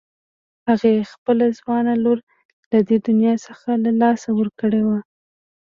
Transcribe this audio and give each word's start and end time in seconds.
هغې 0.67 1.09
خپله 1.13 1.45
ځوانه 1.59 1.93
لور 2.03 2.19
له 2.71 2.79
دې 2.87 2.97
دنيا 3.07 3.33
څخه 3.45 3.69
له 3.83 3.91
لاسه 4.01 4.27
ورکړې 4.39 4.81
وه. 4.87 4.99